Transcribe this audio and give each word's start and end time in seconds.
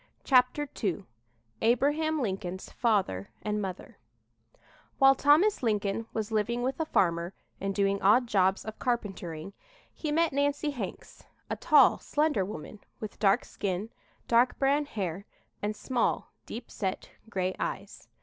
CHAPTER 0.23 0.67
II 0.83 1.05
ABRAHAM 1.61 2.19
LINCOLN'S 2.23 2.71
FATHER 2.71 3.29
AND 3.43 3.61
MOTHER 3.61 3.99
While 4.97 5.13
Thomas 5.13 5.61
Lincoln 5.61 6.07
was 6.11 6.31
living 6.31 6.63
with 6.63 6.79
a 6.79 6.87
farmer 6.87 7.35
and 7.59 7.75
doing 7.75 8.01
odd 8.01 8.25
jobs 8.25 8.65
of 8.65 8.79
carpentering, 8.79 9.53
he 9.93 10.11
met 10.11 10.33
Nancy 10.33 10.71
Hanks, 10.71 11.25
a 11.51 11.55
tall, 11.55 11.99
slender 11.99 12.43
woman, 12.43 12.79
with 12.99 13.19
dark 13.19 13.45
skin, 13.45 13.91
dark 14.27 14.57
brown 14.57 14.85
hair 14.85 15.27
and 15.61 15.75
small, 15.75 16.31
deep 16.47 16.71
set 16.71 17.11
gray 17.29 17.55
eyes. 17.59 18.07